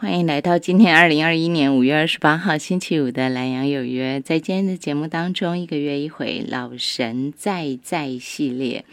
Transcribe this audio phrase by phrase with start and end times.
[0.00, 4.20] 欢迎来到今天二零二一年五月二十八号星期五的蓝阳有约。
[4.20, 8.84] 在今天的节目当中，一个月一回老神在在系列，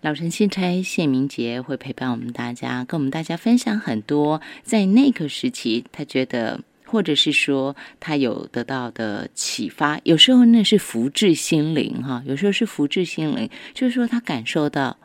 [0.00, 10.00] 老神信差谢明杰会陪伴我们大家，跟我们大家分享很多在那个时期他觉得，或者是说他有得到的启发。
[10.02, 14.96] 有时候那是福至心灵哈，有时候是福至心灵，就是说他感受到。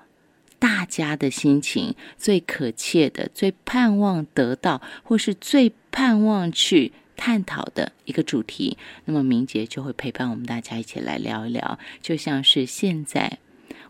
[0.59, 11.79] 大家的心情最可切的、最盼望得到，或是最盼望去探讨的一个主题，那么明杰就会陪伴我们大家一起来聊一聊。
[12.01, 13.39] 就像是现在，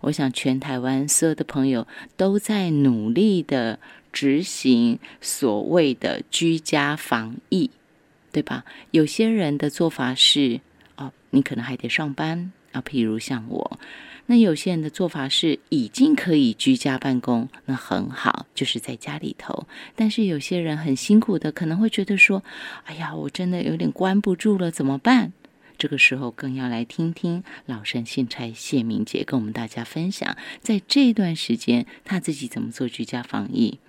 [0.02, 3.80] 我想全台湾所有的朋友都在努力的
[4.12, 7.70] 执行所谓的居家防疫，
[8.32, 8.66] 对吧？
[8.92, 10.62] 有些人的做法是，
[10.96, 13.80] 哦，你可能还得上班啊，譬如像我。
[14.30, 19.66] 那有些人的做法是已经可以居家办公，那很好，就是在家里头。
[19.96, 22.44] 但是有些人很辛苦的，可能会觉得说
[22.84, 25.32] ：“哎呀，我真的有点关不住了，怎么办？”
[25.78, 33.80] 这个时候更要来听听老神信差谢明杰跟我们大家分享，在这段时间他自己怎么做居家防疫，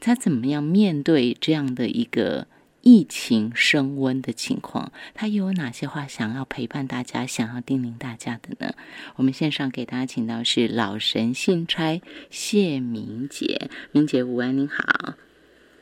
[0.00, 2.48] 他怎么样面对这样的一个。
[2.88, 8.74] 疫情升温的情况，他又有哪些话想要陪伴大家、想要叮咛大家的呢？
[9.16, 14.84] 我们线上给大家请到是老神信差谢明杰，明杰午安，您好。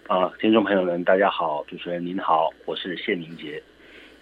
[0.06, 3.62] 啊，听众朋友们，大家好，主持人您好，我是谢明杰。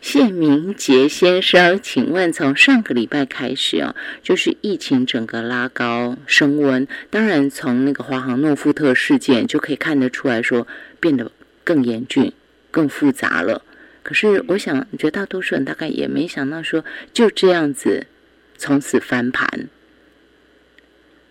[0.01, 3.95] 谢明杰先生，请问从上个礼拜开始啊，
[4.25, 10.67] 就是疫情整个拉高升温，当然从那个华航诺富特事件就可以看得出来说
[10.99, 11.31] 变得
[11.63, 12.33] 更严峻。
[12.73, 13.63] 更复杂了，
[14.03, 18.09] 可是我想，绝大多数人大概也没想到说就这样子
[18.57, 19.69] 从此翻盘。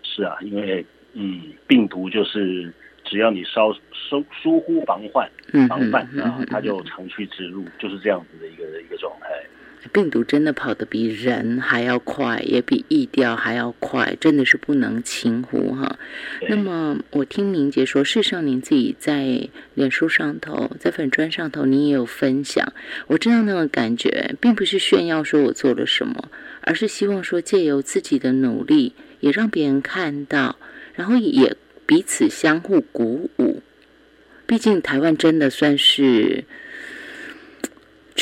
[0.03, 2.71] 是啊，因为嗯，病毒就是
[3.03, 5.29] 只要你稍疏疏忽防范，
[5.67, 9.27] 防范啊，它就长驱直入，就是这样子的一个一个状态。
[9.91, 15.97] 病毒真的跑得比人还要快，也比疫调还要快，真的是不能轻忽哈。
[16.47, 22.73] 那么我听明杰说，事实上您自己在脸书上头，在粉砖上头，您也有分享。
[23.07, 26.29] 我知道那个感觉，并不是炫耀说我做了什么，
[26.61, 30.57] 而是希望说借由自己的努力，也让别人看到，
[30.93, 31.57] 然后也
[31.87, 33.63] 彼此相互鼓舞。
[34.45, 36.43] 毕竟台湾真的算是。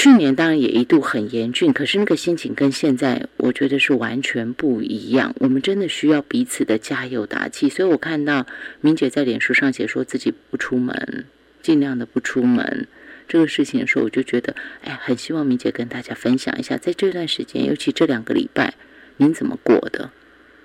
[0.01, 5.35] 去年当然也一度很严峻，可是那个心情跟现在我觉得是完全不一样。
[5.39, 7.67] 我们真的需要彼此的加油打气。
[7.67, 8.45] 所以我看到
[8.79, 11.25] 明姐在脸书上写说自己不出门，
[11.61, 12.87] 尽量的不出门
[13.27, 14.55] 这个事情的时候，我就觉得
[14.85, 18.75] 哎，很希望明姐跟大家分享一下，在这段时间，尤其这两个礼拜，
[19.17, 20.09] 您怎么过的？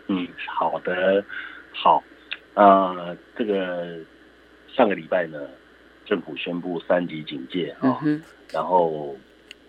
[0.07, 1.25] 嗯，好的，
[1.73, 2.05] 好，
[2.55, 3.99] 呃，这个
[4.77, 5.41] 上个礼拜呢。
[6.05, 8.01] 政府宣布三级警戒啊，
[8.53, 9.17] 然后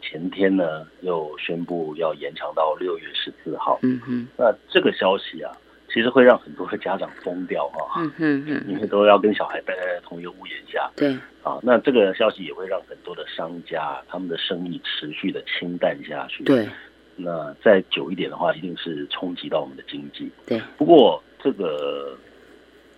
[0.02, 3.80] 前天呢又宣布要延长到六月十四号。
[3.82, 5.52] 嗯哼，那这个消息啊，
[5.88, 7.98] 其实会让很多的家长疯掉啊。
[7.98, 10.92] 嗯哼因为都要跟小孩待在同一个屋檐下。
[10.96, 11.18] 对。
[11.42, 16.44] 啊，那这个消息也会让很多的商家他们的生意持续的清淡下去。
[16.44, 16.68] 对。
[17.16, 20.30] 那再久一点的话，一定是冲击到我们的经济。
[20.46, 20.62] 对。
[20.78, 22.18] 不过这个。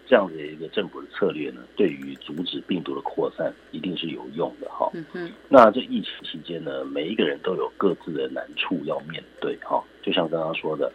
[0.10, 4.90] 这样的一个政府的策略呢，对于阻止病毒的扩散一定是有用的哈。
[4.94, 9.84] 嗯那这疫情期间呢，每一个人都有各自的难处要面对哈。
[10.02, 10.90] 就像刚刚说的，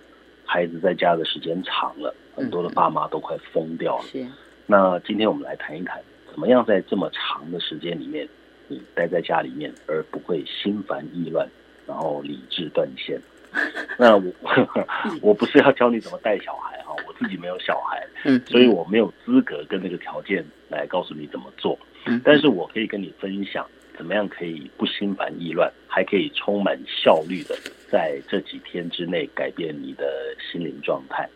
[0.46, 4.04] 孩子在家的时间长了，很多的爸妈都快疯掉了。
[4.04, 4.26] 是。
[4.66, 8.26] 那今天我们来谈一谈，怎么样在这么长的时间里面，
[8.68, 11.46] 你待在家里面而不会心烦意乱，
[11.86, 13.20] 然后理智断线。
[13.98, 14.32] 那我
[15.20, 23.66] 我不是要教你怎么带小孩哈，我自己没有小孩，嗯，所以我没有资格跟那个条件来告诉你怎么做，嗯，但是我可以跟你分享
[23.96, 27.56] 怎么样可以不心烦意乱，还可以充满效率的
[27.88, 31.28] 在这几天之内改变你的心灵状态，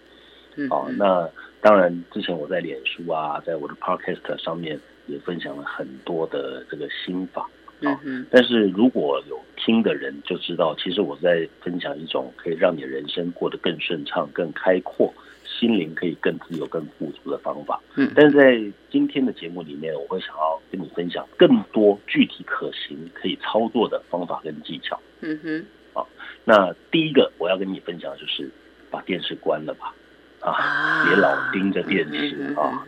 [0.57, 1.29] 嗯，哦，那
[1.61, 7.49] 当然之前我在脸书啊，在我的 Podcast 上面也分享了很多的这个心法。
[7.81, 15.13] 嗯但是如果有听的人就知道，其实我在分享一种可以让你人生过得更顺畅、更开阔、
[15.59, 17.81] 心灵可以更自由、更富足的方法。
[17.95, 18.61] 嗯，但是在
[18.91, 25.01] 今天的节目里面，我会想要跟你分享更多具体可行、可以操作的方法跟技巧。
[25.21, 26.09] 嗯哼，好，
[26.45, 28.51] 那第一个我要跟你分享的就是
[28.91, 29.95] 把电视关了吧，
[30.41, 32.87] 啊，别老盯着电视啊。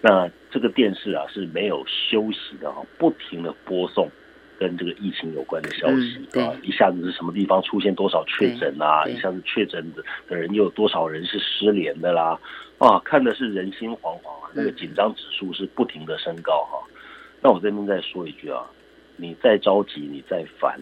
[0.00, 4.08] 那这个电视啊是没有休息的哈，不停的播送。
[4.64, 9.04] 跟这个疫情有关的消息啊，一下子是什么地方出现多少确诊啊？
[9.06, 12.40] 一下子确诊的的人又有多少人是失联的啦？
[12.78, 16.78] 啊，看的是人心惶惶啊，那个紧张指数是不停的升高哈。
[17.42, 18.64] 那我这边再说一句啊，
[19.16, 20.80] 你再着急，你再烦，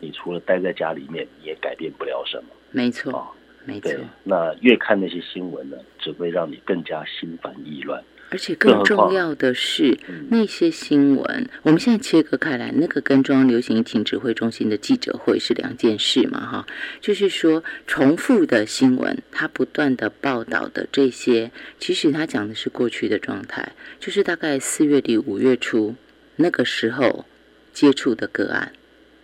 [0.00, 2.48] 你除了待在家里面，你也改变不了什么。
[2.72, 3.30] 没错，啊
[3.64, 3.92] 没错。，
[4.24, 8.02] 那越看那些新闻呢，只会让你更加心烦意乱。
[8.34, 10.26] 而且更重要的是，嗯。
[10.28, 16.66] 那些新闻，我们现在切割开来，那个跟中央流行疫情指挥中心的记者会是两件事嘛，哈，
[17.00, 25.94] 就是说重复的新闻，它不断的报道的这些，其实它讲的是过去的状态，就是大概四月底五月初
[26.36, 27.24] 那个时候
[27.72, 28.72] 接触的个案，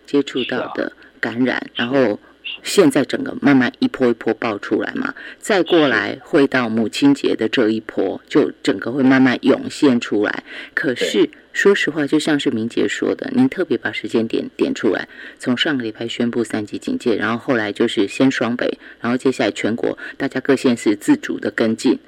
[0.05, 2.17] 接触到的感染，然后
[2.63, 10.43] 现在整个慢慢一波一波爆出来嘛，再过来会到母亲节的这一波，就整个会慢慢涌现出来。
[10.73, 15.07] 可是说实话，就像是明杰说的，您特别把时间点点出来，
[15.39, 21.99] 从上个礼拜宣布三级警戒，然后后来就是先双北，然后接下来全国大家各县市自主的跟进。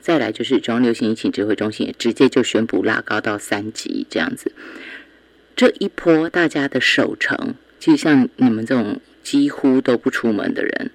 [0.00, 4.50] 再来就是中央流行疫情指挥中心也直接就宣布拉高到三级这样子，
[5.54, 10.90] 这一波大家的守城，其实像你们这种几乎都不出门的人，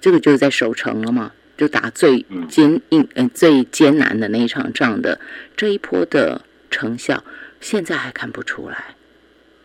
[0.00, 5.20] 这个就是在守城了嘛，就打最嗯坚硬、嗯、最艰难的那一场仗的
[5.56, 7.22] 这一波的成效，
[7.60, 8.94] 现在还看不出来。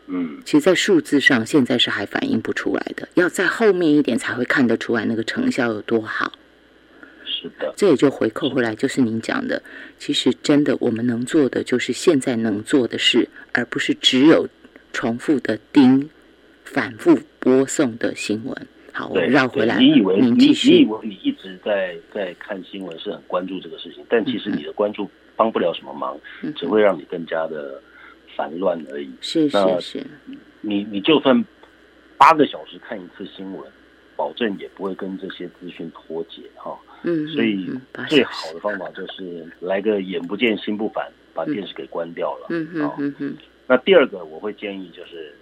[0.08, 6.34] 嗯，其实，在数字上，现在是还反映不出来的，要在后面一点才会看得出来那个成效有多好。
[7.24, 9.64] 是的，这也就回扣回来，就是您讲的，
[9.98, 14.50] 其实真的我们能做的就是现在能做的事，而不是只有
[14.92, 16.10] 重复的盯、
[16.66, 18.56] 反复播送的新闻。
[18.94, 20.86] 好，我绕回来，你以为你你以。
[20.86, 27.82] 为你一直在在看新闻，是很关注这个事情，但其实你的关注帮不了什么忙，嗯只会让你更加的
[28.36, 29.10] 烦乱而已。
[29.22, 30.08] 是那是是，
[30.62, 31.44] 你你就算
[32.16, 33.72] 八个小时看一次新闻，
[34.16, 36.78] 保证也不会跟这些资讯脱节哈。
[37.04, 37.68] 嗯，所以
[38.08, 42.48] 最好的方法就是来个眼不见心不烦，把电视给关掉了。
[42.50, 43.36] 嗯哼哦哼哼，
[43.66, 45.34] 那第二个我会建议就是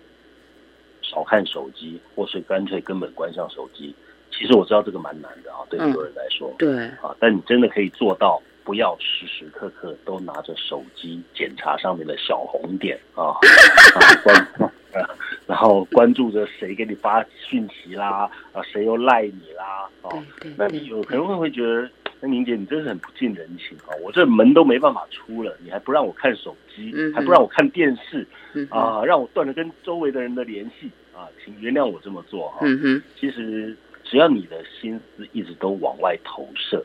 [1.10, 3.96] 少看手机，或是干脆根本关上手机。
[4.32, 15.10] 其实我知道这个蛮难的啊，对很多人来说、对，啊，但你真的可以做到，不要时时刻刻都拿着手机检查上面的小红点啊，啊 关、啊，
[15.48, 20.10] 然后关注着谁给你发讯息啦，啊，谁又赖你啦，啊，
[20.40, 21.90] 对对那你有可能会会觉得，
[22.22, 23.96] 那宁姐你真是很不近人情啊！
[24.04, 28.28] 我这门都没办法出了，你还不让我看手机，嗯还不让我看电视
[28.70, 36.84] 啊，让我断了跟周围的人的联系啊，请原谅我这么做哈、嗯哼，其实只要你的心思一直都往外投射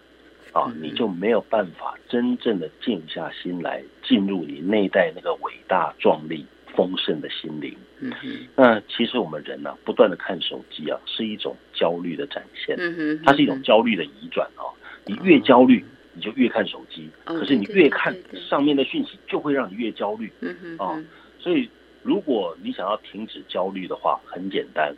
[0.52, 6.46] 啊，嗯你就没有办法真正的静下心来，进入你内在那个伟大、壮丽、
[6.76, 7.76] 丰盛的心灵。
[8.04, 12.76] 嗯哼，那其实我们人呢、不断的看手机啊，是一种焦虑的展现。
[12.78, 14.68] 嗯哼，它是一种焦虑的移转啊。
[15.06, 18.14] 你越焦虑，你就越看手机，哦可是你越看
[18.48, 20.30] 上面的讯息，就会让你越焦虑。
[20.40, 21.06] 嗯哼哦哼，
[21.38, 21.68] 所以，
[22.02, 24.94] 如果你想要停止焦虑的话，很简单，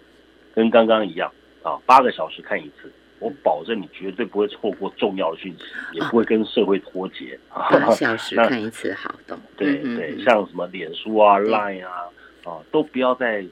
[0.54, 1.32] 跟刚刚一样
[1.62, 7.38] 啊，八个小时看一次，我保证你绝对不会错过重要的讯息，也不会跟社会脱节。
[7.48, 9.38] 八小时那看一次，好懂。
[9.56, 12.04] 对对，像什么脸书啊、Line 啊，
[12.46, 13.44] 啊，都不要在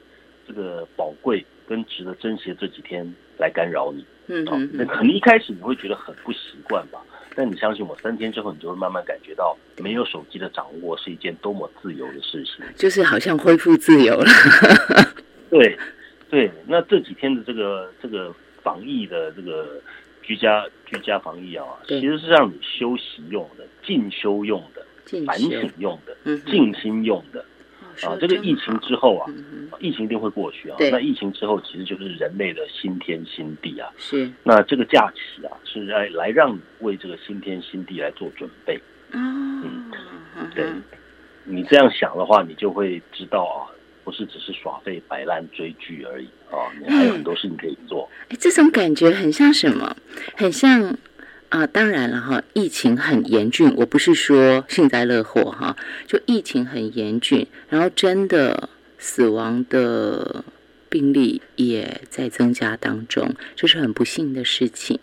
[0.47, 3.05] 这个宝贵跟值得珍惜的这几天
[3.37, 4.01] 来干扰你。
[4.01, 6.99] 啊嗯哼，哼，那可能一开始你会觉得很不习惯吧，
[7.35, 12.65] 但你相信我，三天之后你就会慢慢感觉到，没有手机的掌握是一件多么自由的事情。
[12.75, 14.25] 就是好像恢复自由了。
[15.51, 15.77] 对，
[16.27, 18.33] 对，那这几天的这个这个
[18.63, 19.79] 防疫的这个
[20.23, 24.83] 居家居家防疫啊，其实是让你休息用的、进修用的、
[25.23, 27.45] 反省用的、静心用的
[28.03, 28.17] 啊。
[28.19, 30.77] 这个疫情之后啊，嗯，疫情一定会过去啊。
[30.91, 33.89] 那疫情之后，其实就是人类的新天新地啊。
[33.97, 38.75] 是那这个假期啊，是来来让你为这个新天新地来做准备。
[39.11, 39.91] 哦，嗯
[40.53, 40.65] 对
[41.43, 43.69] 你这样想的话，你就会知道啊，
[44.03, 48.09] 不是只是耍废摆烂追剧而已啊，你还有很多事情可以做。
[48.29, 49.95] 哎，这种感觉很像什么？
[50.35, 50.97] 很像
[51.49, 60.43] 啊、当然了哈，疫情很严峻，我不是说幸灾乐祸哈，就疫情很严峻，然后真的死亡的
[60.89, 64.99] 病例也在增加当中，这是很不幸的事情。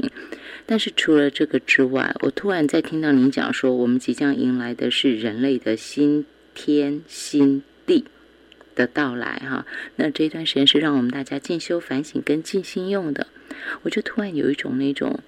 [0.67, 8.05] 但是除了这个之外，我突然在听到您讲说，我们即将迎来的是人类的新天新地
[8.75, 9.65] 的到来哈。
[9.97, 13.27] 那这段时间是让我们大家进修反省跟静心用的，
[13.83, 15.21] 我就突然有一种那种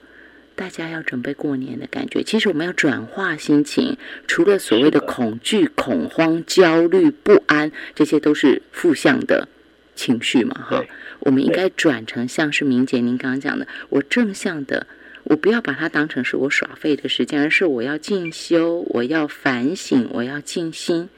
[0.56, 2.22] 大家要准备过年的感觉。
[2.22, 3.96] 其实我们要转化心情，
[4.26, 9.48] 除了所谓的恐惧、恐慌、焦虑、不安，这些都是负向的
[9.94, 10.84] 情绪嘛哈。
[11.20, 14.86] 我们应该转成像是明姐您刚刚讲的，我正向的。
[15.24, 21.08] 我不要把它当成是我耍废的时间，而是我要进修，我要反省，我要静心。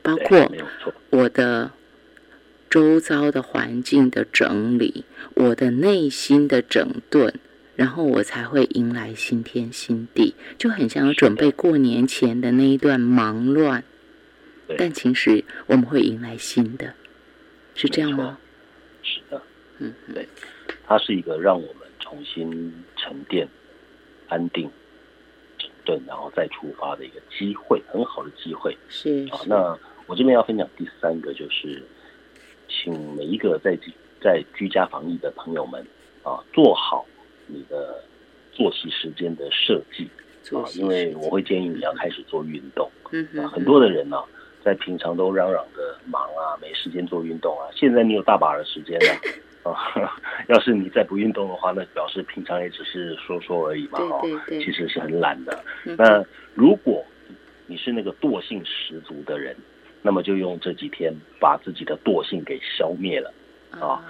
[0.00, 0.52] 包括
[1.10, 1.72] 我的
[2.70, 5.04] 周遭的环境的整理，
[5.34, 7.34] 我的内心的整顿，
[7.80, 13.82] 然后我才会迎来新天新地，就很像准备过年前的那一段忙乱。
[14.68, 16.92] 对但其实我们会迎来新的，
[17.74, 18.38] 是这样吗？
[19.02, 19.42] 是的，
[19.78, 20.28] 嗯，对，
[20.86, 23.48] 它是一个让我们重新沉淀、
[24.28, 24.70] 安定、
[25.56, 28.74] 整顿，然后再出发的一个机会，很好的机会。
[28.74, 31.82] 啊，是啊那我这边要分享第三个，就是
[32.68, 33.74] 请每一个在
[34.22, 35.80] 在居家防疫的朋友们
[36.22, 37.06] 啊，做好
[37.52, 38.02] 你的
[38.52, 40.08] 作息时间的设计
[40.56, 44.16] 啊，因为我会建议你要开始做运动啊，嗯哼很多的人呢、
[44.64, 49.06] 在平常都嚷嚷的忙啊，没时间做运动啊，现在你有大把的时间了。
[49.62, 49.76] 啊，
[50.48, 55.62] 要是你再不运动的话，那表示平常也只是说说而已嘛，哈、对对对其实是很懒的。
[55.84, 57.04] 嗯那如果
[57.66, 59.54] 你是那个惰性十足的人，
[60.00, 63.30] 那么就用这几天把自己的惰性给消灭了。
[63.78, 64.02] 啊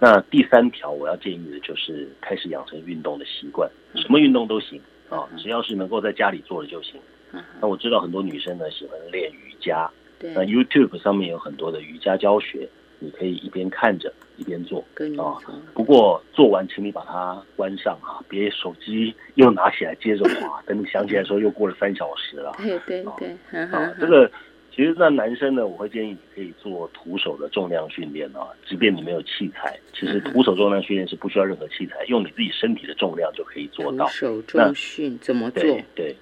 [0.00, 7.00] 那第三条我要建议的就是开始养成运动的习惯，什么运动都行啊，只要是能够在家里做的就行。
[7.32, 7.42] 嗯。
[7.60, 14.80] 那我知道很多女生呢喜欢练瑜伽，那 YouTube 上面有很多的瑜伽教学，你可以一边看着一边做。
[15.18, 15.40] 啊，
[15.74, 22.52] 不过做完，请你把它关上哈、别手机又拿起来接着滑， 等你想起来的时候又过了三小时了。
[22.58, 24.30] 对对对，嗯啊，这个
[24.76, 34.10] 其实那男生呢，我会建议你可以做徒手的重量训练啊，即便你没有器材，其实徒手重量训练是不需要任何器材，用你自己身体的重量就可以做到徒。
[34.12, 35.62] 手重训怎么做？
[35.62, 36.16] 对对，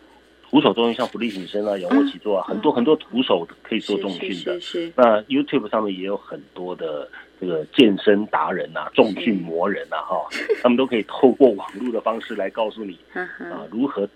[0.49, 4.61] 徒手重训像浮力挺身啊、仰卧起坐啊，很多很多徒手可以做重训的。
[4.61, 10.29] 是是是那 YouTube 上面也有很多的这个健身达人啊、重训魔人啊，哈，
[10.63, 14.09] 他们都可以透过网络的方式来告诉你啊哈，如何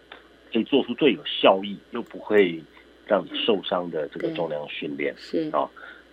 [0.52, 2.62] 可以做出最有效益又不会
[3.08, 5.68] 让你受伤的这个重量训练是啊。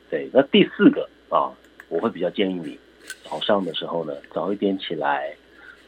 [0.09, 1.53] 对，那第四个啊，
[1.89, 2.79] 我会比较建议你
[3.23, 5.35] 早上的时候呢，早一点起来。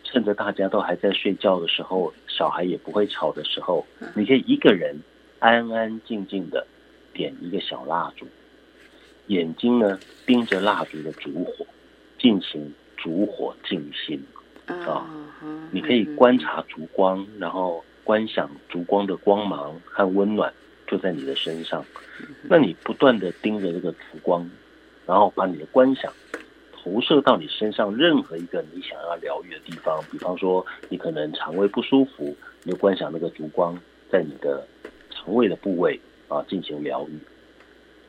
[0.09, 3.85] 趁着大家都还在睡觉的时候，小孩也不会吵的时候，
[4.15, 4.97] 你可以一个人
[5.39, 6.65] 安安静静的
[7.11, 8.25] 点一个小蜡烛，
[9.27, 11.65] 眼睛呢盯着蜡烛的烛火，
[12.17, 14.25] 进行烛火静心。
[14.65, 15.05] 啊，
[15.71, 20.53] 你可以观察烛光，然后观想烛光的光芒和温暖
[20.87, 21.85] 就在你的身上。
[22.43, 24.49] 那你不断的盯着这个烛光，
[25.05, 26.11] 然后把你的观想
[26.71, 30.01] 投射到你身上任何一个你想要疗愈的地方。
[30.11, 33.77] 比方说，你可能肠胃不舒服，你就观想那个烛光
[34.09, 34.65] 在你的
[35.11, 37.19] 肠胃的部位啊进行疗愈。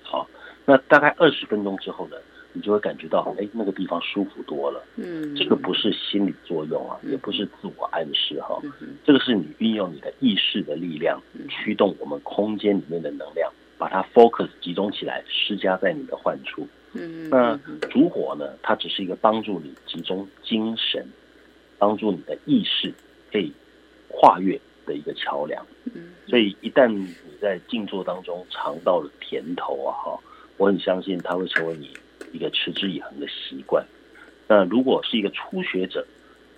[0.03, 0.29] 好，
[0.65, 2.17] 那大概二十分钟之后呢，
[2.53, 4.83] 你就会感觉到，哎，那个地方舒服多了。
[4.97, 16.67] 嗯，这个不是心理作用啊，也不是自我暗示哈、嗯这个是你运用你的意识的力量，驱动我们空间里面的能量，把它 focus 集中起来，施加在你的患处。
[16.95, 17.55] 嗯那
[17.91, 21.07] 烛火呢，它只是一个帮助你集中精神，
[21.79, 22.93] 帮助你的意识
[23.31, 23.53] 可以
[24.09, 25.65] 跨越的一个桥梁。
[25.95, 30.19] 嗯所以一旦你在静坐当中尝到了甜头啊，哈，
[30.57, 31.91] 我很相信它会成为你
[32.33, 33.85] 一个持之以恒的习惯。
[34.47, 36.07] 那如果是一个初学者，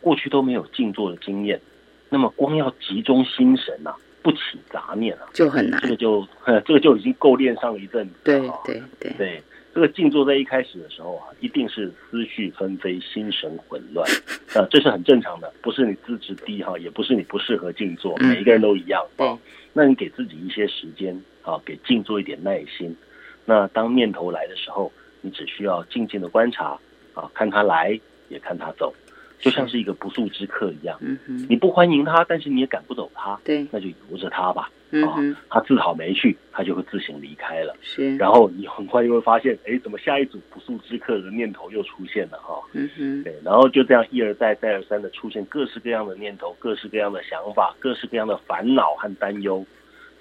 [0.01, 1.61] 过去都没有静坐的经验，
[2.09, 4.39] 那么光要集中心神呐、不起
[4.71, 6.27] 杂念啊，就很难这，个就
[6.65, 9.43] 这个就已经够练上一阵子了对啊对对，对，
[9.75, 14.09] 这个静坐在一开始的时候啊，一定是思绪纷飞、心神混乱，
[14.55, 19.39] 啊，这是很正常的，不是你资质低哈，也不是你不适合静坐，嗯每一个人都一样对啊。
[19.73, 22.97] 那你给自己一些时间啊，给静坐一点耐心。
[23.45, 26.79] 那当念头来的时候，你只需要静静的观察
[27.15, 27.99] 啊，看他来，
[28.29, 28.95] 也看他走，
[29.39, 30.99] 就像是一个不速之客一样。
[31.01, 34.63] 嗯哼，你不欢迎他，但是你也赶不走他，对，那就由着他吧。
[34.63, 37.77] 啊嗯哼，它自讨没趣，他就会自行离开了。
[37.81, 49.65] 是，然后你很快就会发现，哎，怎么下一组不速之客的念头又出现了哈、嗯哼，对，然后就这样一而再再而三的出现各式各样的念头、各式各样的想法、各式各样的烦恼和担忧。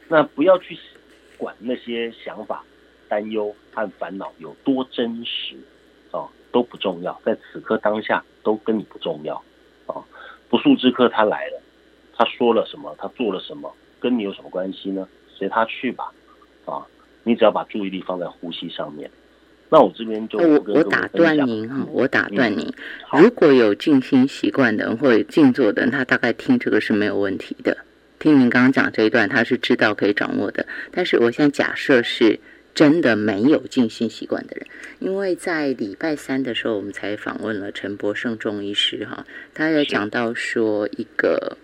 [0.07, 0.77] 那不要去
[1.35, 2.63] 管那些想法、
[3.09, 5.55] 担忧和烦恼有多真实，
[6.11, 9.43] 哦，都不重要，在此刻当下都跟你不重要，
[9.87, 10.01] 哦，
[10.47, 11.61] 不速之客他来了，
[12.15, 15.05] 他说了什么，他做了什么，跟你有什么关系呢？
[15.27, 16.11] 随他去吧，
[16.65, 16.85] 啊，
[17.23, 19.09] 你只要把注意力放在呼吸上面。
[19.71, 22.73] 那我这边就我我打断您哈，我打断您。
[23.05, 27.77] 好如果有静心习惯的人或者静坐的人，他大概听这个是没有问题的。
[28.17, 30.65] 听您刚刚讲这一段，他是知道可以掌握的。
[30.91, 32.39] 但是我现在假设是
[32.79, 34.65] 真的没有静心习惯的人，
[34.99, 41.57] 因为在礼拜三的时候，我们才访问了陈伯胜中医师哈，他有讲到说一个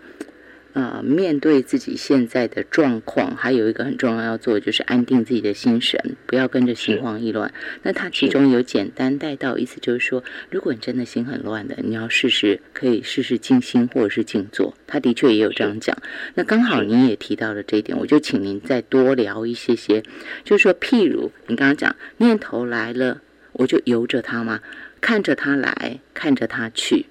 [0.75, 7.53] 呃，面对自己现在的状况，还有一个很重要要做，就是安定自己的心神，不要跟着心慌意乱。
[7.84, 14.74] 那他其中有简单带到，意思就是说，如果你真的心很乱的，你要试试，可以试试静心或者是静坐。
[14.86, 15.98] 他的确也有这样讲。
[16.34, 20.03] 那刚好您也提到了这一点，我就请您再多聊一些些，
[20.44, 23.22] 就是说，譬如你刚刚讲念头来了，
[23.53, 24.60] 我就由着它嘛，
[25.00, 27.05] 看着它来，看着它去。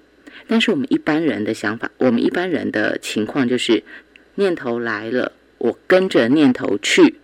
[0.47, 3.83] 但是我们一般人的想法，我们一般人的情况就是，
[4.35, 7.15] 念头来了，我跟着念头去，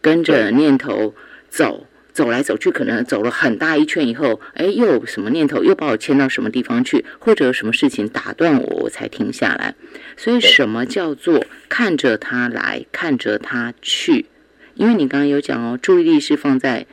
[0.00, 1.14] 跟着念头
[1.48, 9.74] 走，走来走去，可能走了很大一圈以后，哎，又有什么念头又把我牵到什么地方去，或者有什么事情打断我，我才停下来。
[10.16, 14.26] 所以，什么叫做看着他来，看着他去？
[14.74, 16.86] 因为你刚刚有讲哦，注意力是放在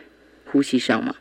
[0.45, 1.15] 呼吸上嘛。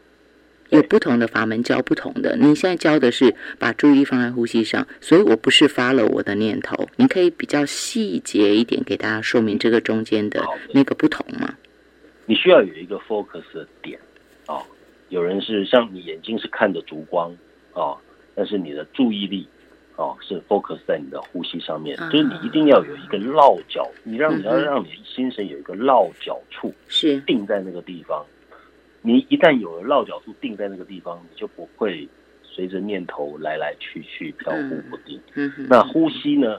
[0.75, 6.89] 有不同的阀门教不同的，你现在教的是把注意力放在呼吸上，所以我不是发了我的念头。
[6.97, 11.55] 你可以比较细节一点给大家说明这个中间的那个不同吗？
[12.27, 13.99] 你需要有一个 focus 的点
[14.47, 14.63] 啊，
[15.11, 17.31] 有人是像你眼睛是看着烛光
[17.73, 17.95] 啊，
[18.35, 19.47] 但是你的注意力
[19.97, 28.25] 哦是 focus 在你的呼吸上面，就是你一定要有一个落脚，你让你要让你心神有一个落脚处，是定在那个地方。
[29.07, 32.09] 你一旦有了落脚处定在那个地方，你就不会
[32.43, 35.21] 随着念头来来去去飘忽不定。
[35.35, 36.59] 嗯那呼吸呢，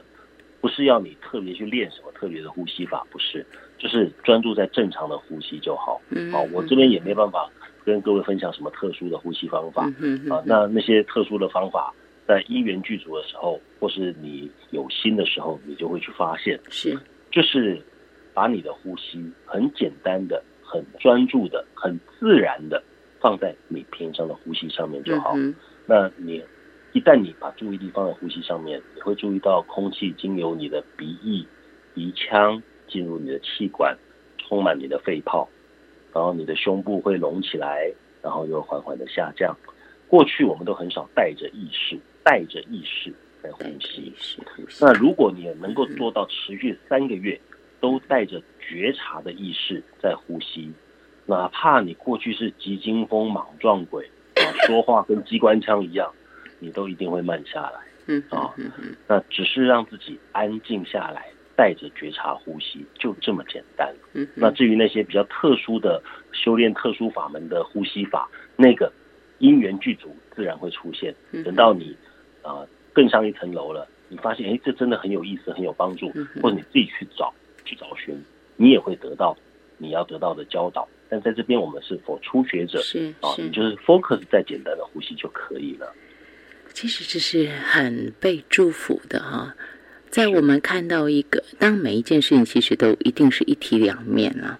[0.60, 3.44] 不是要你特别去练什么特别的呼吸法，不是，
[3.78, 6.00] 就是专注在正常的呼吸就好。
[6.10, 6.30] 嗯。
[6.30, 7.50] 好，我这边也没办法
[7.84, 9.92] 跟各位分享什么特殊的呼吸方法。
[9.98, 11.92] 嗯啊，那那些特殊的方法，
[12.28, 16.60] 在因缘具足的时候，或是你有心的时候，你就会去发现。
[16.70, 16.96] 是。
[17.32, 17.82] 就是
[18.32, 20.40] 把你的呼吸很简单的。
[20.66, 22.82] 很专注的、很自然的
[23.20, 25.34] 放在你平常的呼吸上面就好。
[25.86, 26.42] 那你
[26.92, 31.46] 一旦你把注意力放在呼吸上面，你会注意到空气经由你的鼻翼、
[31.94, 33.96] 鼻腔进入你的气管，
[34.38, 35.48] 充满你的肺泡，
[36.12, 37.88] 然后你的胸部会隆起来，
[38.20, 39.56] 然后又缓缓的下降。
[40.08, 44.12] 过去我们都很少带着意识，带着意识在呼吸。
[44.80, 47.40] 那如果你能够做到持续三个月。
[47.80, 50.72] 都带着觉察的意识在呼吸，
[51.26, 56.12] 哪怕你过去是急惊风莽撞鬼啊，说话跟机关枪一样，
[56.58, 57.80] 你都一定会慢下来。
[58.08, 58.54] 嗯啊，
[59.08, 63.92] 那只是让自己安静下来，带着觉察呼吸，就这么简单。
[64.12, 66.00] 嗯，那至于那些比较特殊的
[66.32, 68.92] 修炼特殊法门的呼吸法，那个
[69.38, 71.12] 因缘具足，自然会出现。
[71.44, 71.96] 等到你
[72.42, 76.08] 啊更上一层楼了，你发现哎，这真的很有意思，很有帮助，
[76.40, 77.34] 或者你自己去找。
[78.56, 79.36] 你也会得到
[79.78, 80.88] 你要得到的教导。
[81.08, 85.92] 但在这边，我们是否初学者是啊，你就是 focus 在简单的呼吸就可以了。
[86.72, 89.54] 其实这是很被祝福的哈。
[90.10, 94.58] 在我们看到一个，当每一件事情其实都一定是一体两面啊。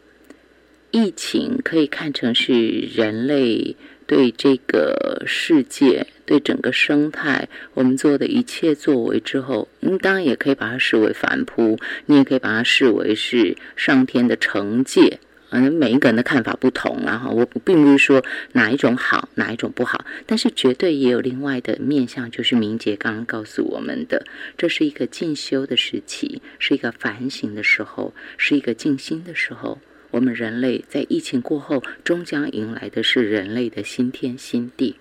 [0.92, 2.54] 疫情可以看成是
[2.94, 3.76] 人类。
[4.06, 15.18] 对这个世界，对整个生态，我们做的一切作为之后，你当然也可以把它视为反扑，你也可以把它视为是上天的惩戒。
[15.50, 24.26] 嗯，每一个人的看法不同啊，哈，我并不是说哪一种好，哪一种不好，但是绝对也有另外的面向，就是明杰刚刚告诉我们的，
[24.58, 29.78] 这是一个进修的时期，是一个反省的时候，是一个静心的时候。
[30.16, 34.96] 我们人类在疫情过后，终将迎来的是人类的新天新地。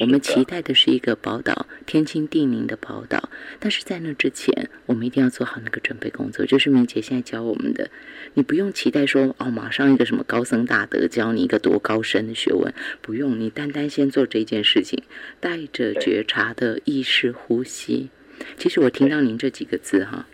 [0.00, 3.28] 我们期待的是一个宝岛，天清地宁的宝岛。
[3.58, 6.46] 但是在那之前，我们一定要做好那个准备工作。
[6.46, 7.90] 就是明姐现在教我们的，
[8.32, 15.02] 你不用期待说哦，马上一个什么高僧大德教你一个多高深的学问，不用，你单单先做这件事情，
[15.40, 18.08] 带着觉察的意识呼吸。
[18.56, 20.26] 其实我听到您这几个字哈，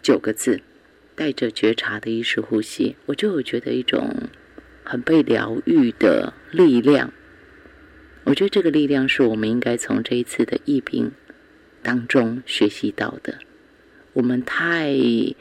[0.00, 0.60] 九个字。
[1.18, 4.28] 带着觉察的意识呼吸，我就有觉得一种
[4.84, 7.12] 很被疗愈的力量。
[8.22, 11.10] 我觉得这个力量是我们应该从这一次的疫病
[11.82, 13.38] 当中学习到的。
[14.12, 15.34] 我们太汲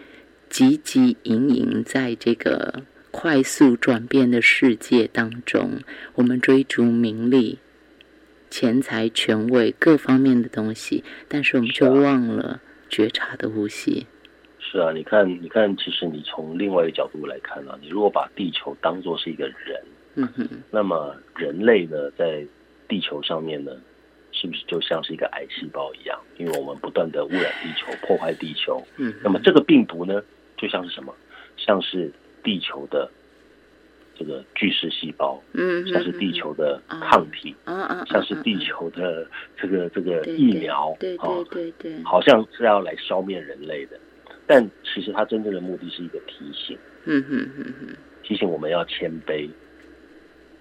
[0.50, 5.84] 汲营营在这个快速转变的世界当中，
[6.16, 7.60] 我们追逐名利、
[8.50, 14.08] 钱财、权位各方面的东西，但是我们就忘了觉察的呼吸。
[14.70, 19.82] 是啊，你看，你看，其实你从另外一个角度来看啊，你如果把地球当做是一个人，
[20.16, 22.46] 嗯哼，那么人类呢，在
[22.88, 23.72] 地球上面呢，
[24.34, 26.20] 是不是就像是一个癌细胞一样？
[26.38, 30.22] 因为我们不断的污染地球，破坏地球，嗯，那么这个病毒呢，
[30.58, 31.16] 就像是什么？
[31.56, 32.12] 像是
[32.44, 33.10] 地球的
[34.16, 44.00] 这个巨噬细胞，嗯，像是地球的抗体，嗯嗯，像是地球的这个这个疫苗，对对对对，好像是要来消灭人类的，
[44.48, 49.50] 但其实它真正的目的是一个提醒，嗯哼哼哼，提醒我们要谦卑，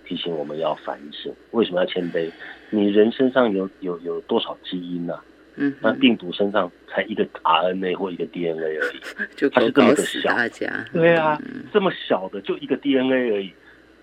[0.05, 1.33] 提醒我们要反省。
[1.53, 2.29] 为什么要谦卑？
[2.71, 5.19] 你人身上有有有多少基因呢？
[5.59, 9.01] 嗯，那病毒身上才一个 RNA 或一个 DNA 而已，
[9.37, 10.31] 就它是这么小，
[10.93, 11.41] 对啊，
[11.73, 13.51] 这么小的就一个 DNA 而已，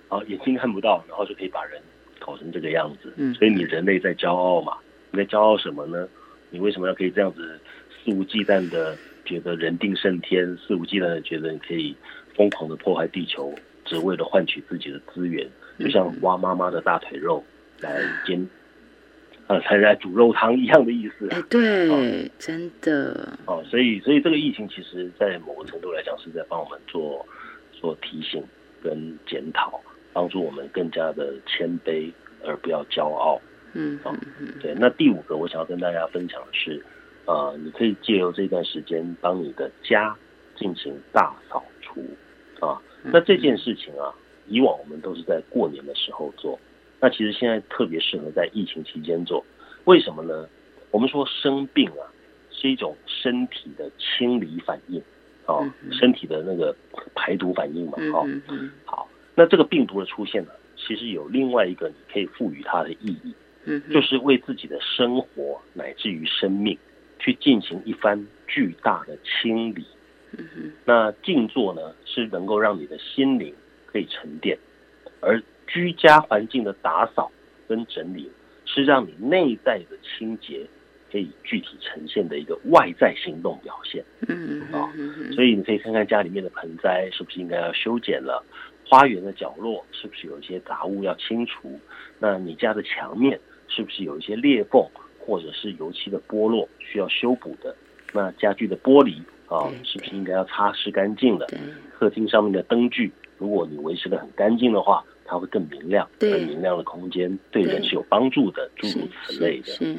[0.07, 1.79] 啊，眼睛看不到，然后就可以把人
[2.19, 3.13] 搞成这个样子。
[3.17, 4.77] 嗯，所以你人类在骄傲嘛？
[5.11, 6.07] 你在骄傲什么呢？
[6.53, 11.95] 你为什么要可以这样子肆无忌惮的觉得人定胜天，肆无忌惮的觉得你可以
[12.35, 13.51] 疯狂的破坏地球，
[13.85, 15.49] 只为了换取自己的资源？
[15.79, 17.43] 就像挖妈妈的大腿肉
[17.79, 18.47] 来煎。
[19.47, 21.27] 呃，才来煮肉汤一样的意思。
[21.31, 23.37] 哎，对，真的。
[23.45, 27.25] 哦，所以，所以这个疫情其实，在某个程度来讲，是在帮我们做
[27.73, 28.41] 做提醒
[28.81, 29.81] 跟检讨，
[30.13, 32.09] 帮助我们更加的谦卑，
[32.45, 33.41] 而不要骄傲。
[33.73, 34.15] 嗯，哦，
[34.61, 34.73] 对。
[34.75, 36.83] 那第五个，我想要跟大家分享的是，
[37.25, 40.15] 呃，你可以借由这段时间，帮你的家
[40.55, 42.01] 进行大扫除
[42.59, 42.81] 啊。
[43.03, 44.13] 那这件事情啊，
[44.47, 46.59] 以往我们都是在过年的时候做。
[46.99, 49.43] 那其实现在特别适合在疫情期间做，
[49.83, 50.47] 为什么呢？
[50.89, 52.05] 我们说生病啊
[52.51, 55.01] 是一种身体的清理反应，
[55.47, 56.73] 哦，身体的那个
[57.15, 58.25] 排毒反应嘛，哦，
[58.85, 63.33] 好，那这个病毒的出现呢，其实有另外一个你可以赋予它的意义，
[63.65, 66.77] 嗯，就是为自己的生活乃至于生命
[67.19, 69.85] 去进行一番巨大的清理，
[70.37, 73.53] 嗯哼，那静坐呢是能够让你的心灵
[73.85, 74.57] 可以沉淀，
[75.21, 77.31] 而居家环境的打扫
[77.67, 78.29] 跟整理，
[78.65, 80.67] 是让你内在的清洁
[81.11, 84.03] 可以具体呈现的一个外在行动表现。
[84.27, 84.91] 嗯啊，
[85.33, 88.43] 所以你可以看看家里面的盆栽是不是应该要修剪了，
[88.85, 91.79] 花园的角落是不是有一些杂物要清除，
[92.19, 93.39] 那你家的墙面
[93.73, 94.85] 是不是有一些裂缝
[95.17, 97.75] 或者是油漆的剥落需要修补的？
[98.13, 101.47] 那家具的玻璃啊，是不是应该要擦拭干净了？
[101.97, 105.03] 客厅上面的灯具，如果你维持的很干净的话。
[105.25, 109.97] 它会更明亮，更明亮的空间对人是有帮助的，诸如此类的。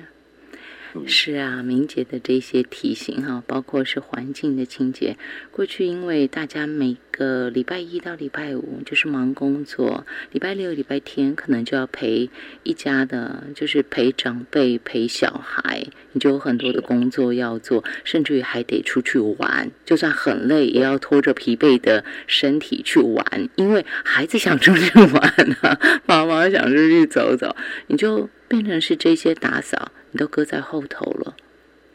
[1.06, 5.16] 是啊，明杰的这些提醒哈，包括是环境的清洁。
[5.50, 12.30] 过去因为大家每个礼拜一到礼拜五就是忙工作，礼拜六、礼拜天可能就要陪
[12.62, 25.22] 一家的，就是陪长辈、陪小孩，你就有很多的工作要做，甚至于还得出去玩，就算很累，也要拖着疲惫的身体去玩，因为孩子想出去玩
[25.60, 27.54] 啊， 妈妈想出去走走，
[27.88, 29.90] 你就变成是这些打扫。
[30.14, 31.34] 你都搁在后头了，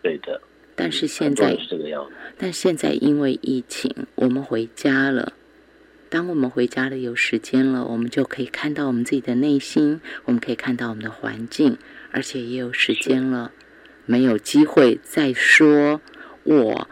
[0.01, 0.41] 对的。
[0.75, 2.12] 但是现在是这个样子。
[2.38, 5.32] 但现在因为疫情，我们回家了。
[6.10, 11.77] 当我们回家了，有时间了，我们就可以看到我们自己的内心，我们可以看到我们的环境，
[12.12, 13.53] 而且也有时间了，
[14.05, 16.01] 没有机会再说
[16.43, 16.89] 我。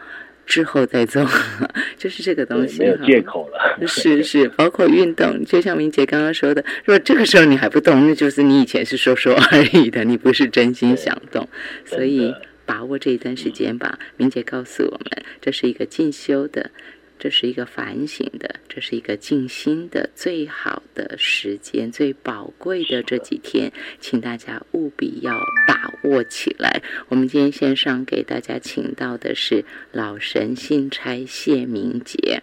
[0.48, 1.24] 之后再做，
[1.98, 3.86] 就是这个东西，没有借口了。
[3.86, 11.46] 是是，包括运动，就像明姐刚刚说的，如果这个时候你还不动，那就是你以前是说说而已的，你不是真心想动。
[11.84, 12.34] 所以
[12.64, 13.98] 把握这一段时间吧。
[14.16, 16.70] 明姐告诉我们，这是一个进修的。
[17.18, 25.32] 这是一个反省的，这是一个静心的最好的时间，最宝贵的这几天，请大家务必要
[25.66, 26.82] 把握起来。
[27.08, 32.42] 我们今天线上给大家请到的是老神信差谢明杰，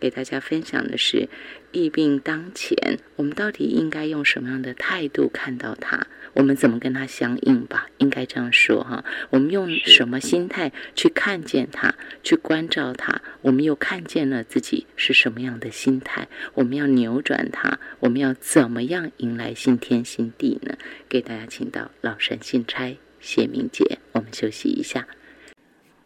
[0.00, 1.28] 给大家分享的是
[1.70, 6.06] 疫病当前，我们到底应该用什么样的态度看到它？
[6.32, 7.88] 我们怎么跟它相应吧？
[7.98, 9.04] 应该这样说哈。
[9.30, 13.20] 我们用什么心态去看见它，去关照它？
[13.42, 16.28] 我们又看见了自己是什么样的心态？
[16.54, 20.78] 我们要扭转它，我们要怎么样迎来新天新地呢？
[21.08, 25.08] 给大家请到老神信差谢明杰，我们休息一下。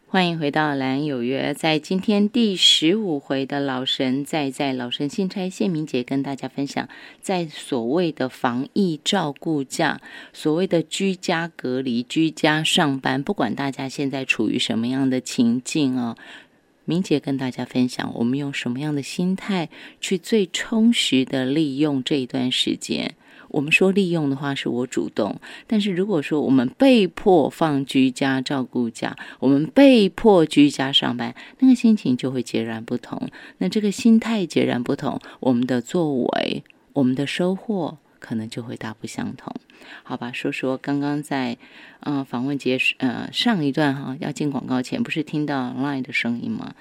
[0.07, 1.51] 欢迎回到《蓝有约》。
[1.53, 6.87] 在今天第十五回的老神在在，老神信差谢明杰跟大家分享，
[7.21, 9.99] 在所谓的防疫照顾假，
[10.31, 16.15] 所谓的居家隔离、居家上班，不管大家现在处于什么样的情境啊，
[16.85, 23.15] 明杰跟大家分享，我们用什么样的心态去最充实的利用这一段时间。
[23.55, 33.29] 我们说利用的话是我主动，但是如果说我们被迫放居家照顾假，我们被迫居家上班，那个心情就会截然不同。
[33.59, 39.55] 那这个心态截然不同，我们的作为、我们的收获可能就会大不相同。
[40.03, 41.57] 好吧，说说刚刚在
[42.01, 46.75] 嗯访问结束呃上一段哈要进广告前，不是听到 Line 的声音吗？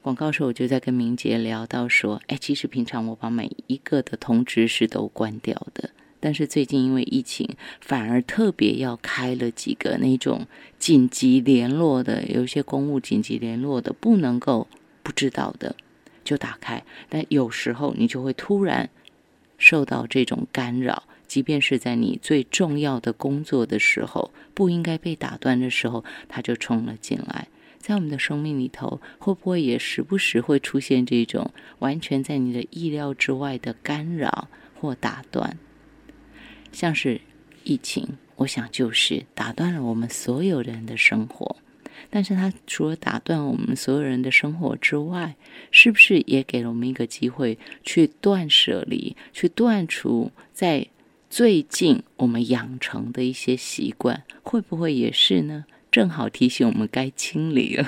[0.00, 5.90] 广告时候我就在跟明杰聊到说，哎，其实平常我把每一个的通知是都关掉的，
[6.24, 7.46] 但是最近因为疫情，
[7.82, 10.46] 反而特别要开了几个那种
[10.78, 14.66] 紧急联络的，有一些公务紧急联络的不能够
[15.02, 15.76] 不知道的
[16.24, 18.88] 就打开，但有时候你就会突然
[19.58, 21.02] 受到这种干扰。
[21.26, 27.48] 即便是在你最重要的工作的时候，不应该被打断的时候，他就冲了进来。
[27.78, 34.48] 在我们的生命里头，会不会也时不时会出现这种完全在你的意料之外的干扰
[34.80, 35.58] 或打断？
[36.74, 37.20] 像是
[37.62, 38.06] 疫情，
[38.36, 41.56] 我想就是打断了我们所有人的生活。
[42.10, 45.36] 但是，它除了打断我们所有人的生活之外，
[45.70, 50.88] 是不是也给了我们一个机会去断舍离，去断除在？
[51.30, 55.64] 最近我们养成的一些习惯，会不会也是呢？
[55.94, 57.86] 正好提醒我们该清理了。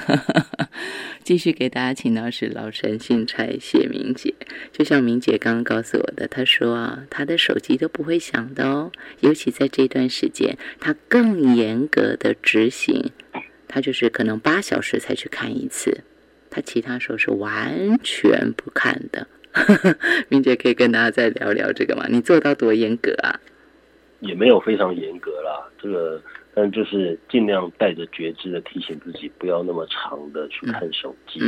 [1.24, 4.32] 继续给大家请到是老陈信差谢明姐，
[4.70, 13.10] 就像明姐刚刚告诉我的，她说啊，她的手机都不会响的哦，尤其在这段时间，她更严格的执行，
[13.66, 16.04] 她就是可能八小时才去看一次，
[16.48, 19.26] 她其他时候是完全不看的。
[20.30, 22.06] 明姐可以跟大家再聊聊这个吗？
[22.08, 23.40] 你做到多严格啊？
[24.20, 26.22] 也没有非常严格啦，这个，
[26.58, 31.38] 但就是尽量带着觉知的提醒自己，不要那么长的去看手机，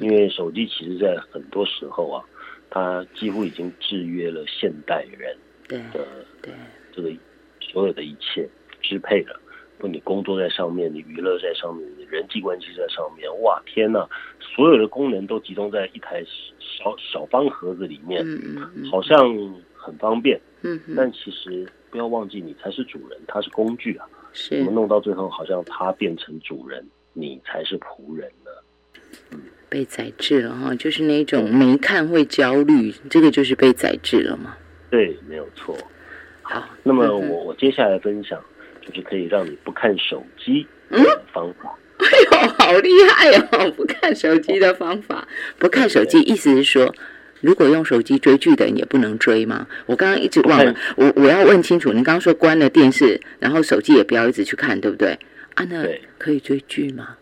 [0.00, 2.24] 因为手机其实在很多时候啊，
[2.68, 6.04] 它几乎已经制约了现代人的
[6.42, 6.52] 对。
[6.92, 7.12] 这个
[7.60, 8.48] 所有的一切
[8.82, 9.40] 支配了。
[9.78, 14.08] 不，你工作在上面，你娱乐在上面，你人际关系在上面，哇，天呐，
[14.40, 16.24] 所有的功能都集中在一台
[16.58, 18.24] 小小方盒子里面，
[18.90, 19.18] 好像
[19.74, 28.64] 很方便，嗯，但其实不要忘记，你才是主人，它是工具啊，是，我们弄到最后，好像他变成主人，你才是仆人了，
[29.32, 34.56] 嗯，被宰制了哈，就是那种没看会焦虑，这个就是被宰制了嘛，
[34.90, 35.74] 对，没有错，
[36.42, 38.38] 好，那么我我接下来分享。
[38.88, 41.76] 就是可以让你不看手机的方法。
[41.98, 43.68] 哎呦，好厉害哦！
[43.76, 45.26] 不看手机的方法，
[45.58, 46.94] 不看手机，意思是说，
[47.46, 49.68] 如果用手机追剧的人也不能追吗？
[49.86, 51.92] 我刚刚一直忘了，我我要问清楚。
[51.92, 55.16] 你刚刚说关了电视，然后手机也不要一直去看，对不对？
[55.54, 55.86] 啊，那
[56.18, 57.16] 可以追剧吗？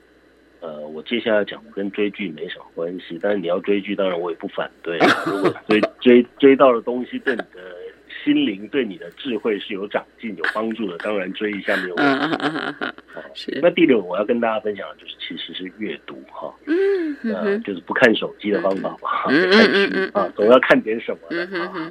[0.61, 4.97] 呃，我接下来讲跟追剧没什么关系，但是你要追剧，当然我也不反对。
[5.29, 7.84] 如果追追追到的东西对你的。
[8.23, 12.87] 心灵对你的智慧是有长进、有帮助的，当然追一下没有问题。
[13.35, 13.59] 是。
[13.63, 21.91] 那第六，我要跟大家分享的就是，其实是阅读哈，嗯，呃，就是不看手机的方法嘛，看书啊，总要看点什么的啊。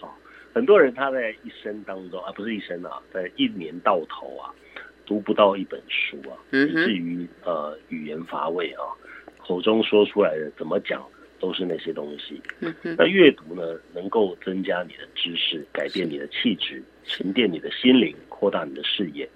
[0.00, 0.18] 好，
[0.54, 4.50] 很多人他在一生当中啊，不是一生啊，在一年到头啊，
[5.04, 8.82] 读不到一本书啊，以至于呃语言乏味啊，
[9.38, 11.02] 口中说出来的怎么讲？
[11.38, 12.40] 都是那些东西。
[12.96, 13.62] 那阅读呢，
[13.94, 19.28] 能够增加你的知识，改变你的气质，沉淀你的心灵，扩大你的视野。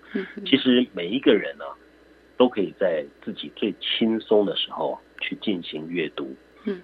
[0.44, 1.66] 其实每一个人啊，
[2.36, 6.34] 都可以在自己最轻松的时候去进行阅读。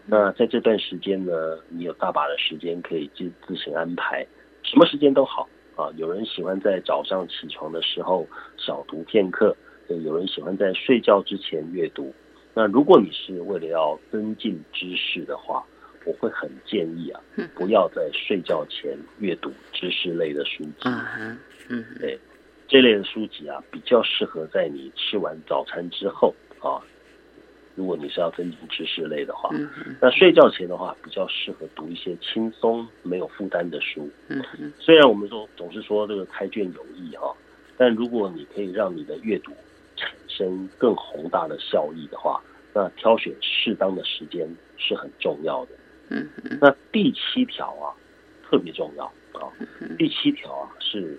[0.06, 1.32] 那在这段时间呢，
[1.68, 4.26] 你有大把的时间可以自自行安排，
[4.62, 5.88] 什么时间都好啊。
[5.96, 8.26] 有人喜欢在早上起床的时候
[8.56, 9.56] 小读片刻，
[9.88, 12.12] 有人喜欢在睡觉之前阅读。
[12.58, 15.64] 那如果你是为了要增进知识的话，
[16.04, 17.20] 我会很建议啊，
[17.54, 20.88] 不要在睡觉前阅读知识类的书籍。
[21.68, 22.18] 嗯，对，
[22.66, 26.82] 这类的书籍啊，比较适合在你吃完早餐之后啊。
[27.76, 29.50] 如果你是要增进知识类的话，
[30.00, 34.10] 那睡觉前的话，比较适合读一些轻松、没有负担的书。
[34.26, 34.42] 嗯
[34.80, 37.32] 虽然我们说总是说这个开卷有益哈，
[37.76, 39.52] 但如果你可以让你的阅读
[39.94, 45.72] 产生更宏大的效益的话，那挑选适当的时间是很重要的。
[46.10, 46.28] 嗯，
[46.60, 47.92] 那第七条啊，
[48.48, 49.52] 特别重要啊。
[49.98, 51.18] 第七条啊是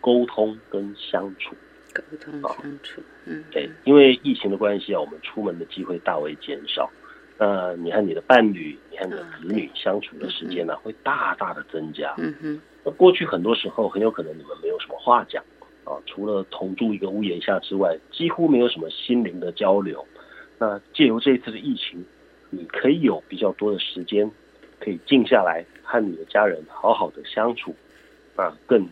[0.00, 1.54] 沟通跟相处。
[1.94, 6.90] 沟通相处，嗯，对，因为疫情的关系啊，我们出门的机会大为减少。
[7.38, 12.14] 那你和你的伴侣，你和你的子女相处的时间呢，会大大的增加。
[12.18, 12.60] 嗯哼。
[12.84, 15.42] 那过去很多时候，很有可能你们没有什么话讲
[15.84, 20.06] 啊，除了同住一个屋檐下之外，几乎没有什么心灵的交流。
[20.58, 22.04] 那借由这一次的疫情，
[22.50, 24.28] 你可以有比较多的时间，
[24.80, 27.74] 可以静下来和你的家人好好的相处，
[28.34, 28.84] 啊，更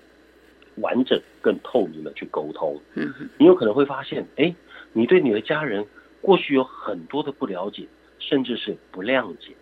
[0.77, 2.81] 完整、更透明的去沟通。
[2.95, 4.55] 嗯，你有可能会发现，哎，
[4.93, 5.85] 你对你的家人
[6.21, 7.85] 过去有很多的不了解，
[8.21, 9.53] 甚至是不谅解，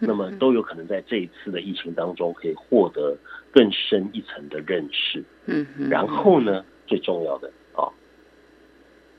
[0.00, 3.16] 那么都有可能在这一次的疫情当中，可以获得
[3.52, 5.22] 更深一层的认识。
[5.46, 7.86] 嗯，然后呢，最重要的啊，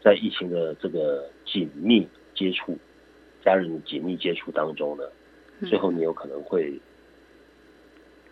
[0.01, 2.05] 在疫情的这个紧密。
[2.33, 2.77] 接触
[3.43, 5.03] 家人的紧密接触当中呢，
[5.67, 6.79] 最后你有可能会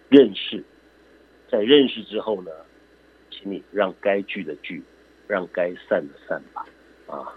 [0.10, 0.64] 认识，
[1.50, 2.52] 在认识之后呢，
[3.30, 4.82] 请你让该聚的聚，
[5.28, 6.66] 让该散的散吧，
[7.08, 7.34] 啊，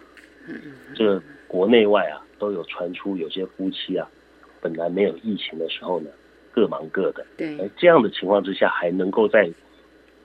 [0.95, 4.09] 这国内外啊都有传出有些夫妻啊，
[4.61, 6.11] 本来没有疫情的时候呢，
[6.53, 9.51] 各忙各的，对，哎，这样的情况之下还能够在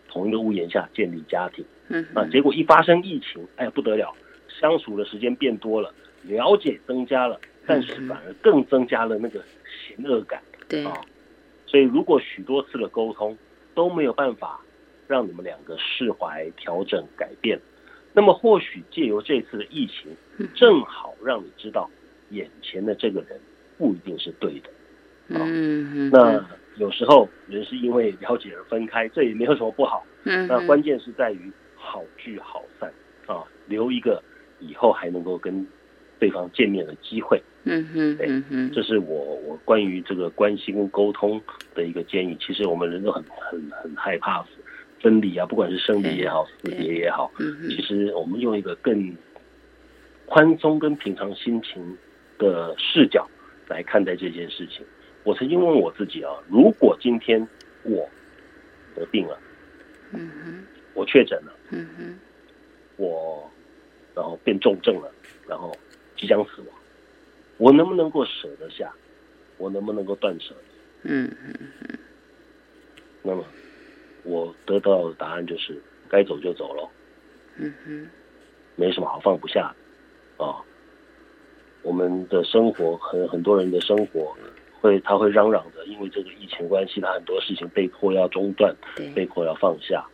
[0.07, 2.03] 同一个屋檐下建立家庭，嗯。
[2.15, 4.11] 啊，结果一发生疫情，哎呀不得了，
[4.47, 5.93] 相处的时间变多了，
[6.29, 10.41] 了解增加了，但是反而更增加了那个嫌恶感。
[10.69, 10.93] 对，啊，
[11.65, 13.37] 所以如果许多次的沟通
[13.73, 14.61] 都没有办法
[15.07, 17.59] 让你们两个释怀、调整、改变，
[18.13, 20.15] 那么或许借由这次的疫情，
[20.55, 21.89] 正好让你知道
[22.29, 23.39] 眼前的这个人
[23.77, 24.69] 不一定是对的。
[25.29, 26.43] 嗯，那
[26.77, 30.05] 有时候人是因为了解而分开，这也没有什么不好。
[30.23, 32.91] 嗯，那关键是在于好聚好散
[33.25, 34.21] 啊，留一个
[34.59, 35.65] 以后还能够跟
[36.19, 37.41] 对方见面的机会。
[37.63, 41.41] 嗯哼，对嗯哼，这是我我关于这个关系跟沟通
[41.75, 42.37] 的一个建议。
[42.39, 44.45] 其实我们人都很很很害怕
[45.01, 47.31] 分离啊，不管是生离也好，死别也好。
[47.69, 49.15] 其实我们用一个更
[50.25, 51.97] 宽松跟平常心情
[52.37, 53.27] 的视角
[53.67, 54.85] 来看待这件事情。
[55.23, 57.45] 我曾经问我自己啊，如果今天
[57.83, 58.09] 我
[58.95, 59.37] 得病了，
[60.13, 62.19] 嗯哼，我确诊了，嗯哼，
[62.95, 63.51] 我
[64.15, 65.11] 然后变重症了，
[65.47, 65.75] 然后
[66.19, 66.67] 即将死亡，
[67.57, 68.91] 我能不能够舍得下？
[69.57, 70.53] 我能不能够断舍
[71.03, 71.11] 离？
[71.11, 71.97] 嗯嗯
[73.21, 73.43] 那么
[74.23, 76.89] 我得到的答案就是，该走就走了，
[77.57, 78.09] 嗯哼，
[78.75, 79.73] 没什么好放不下
[80.37, 80.59] 的啊。
[81.81, 84.35] 我们的生活很很多人的生活
[84.81, 88.75] 会他会嚷嚷着，因为这个疫情关系，他很多事情被迫要中断，
[89.15, 90.05] 被，迫要放下。